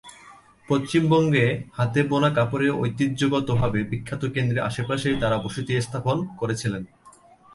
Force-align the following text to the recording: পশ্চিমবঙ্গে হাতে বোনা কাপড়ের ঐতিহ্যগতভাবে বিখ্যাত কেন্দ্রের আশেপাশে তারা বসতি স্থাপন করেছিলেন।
পশ্চিমবঙ্গে 0.69 1.45
হাতে 1.73 1.99
বোনা 2.03 2.29
কাপড়ের 2.35 2.71
ঐতিহ্যগতভাবে 2.79 3.79
বিখ্যাত 3.83 4.23
কেন্দ্রের 4.25 4.65
আশেপাশে 4.65 5.09
তারা 5.19 5.37
বসতি 5.37 5.73
স্থাপন 5.81 6.17
করেছিলেন। 6.37 6.83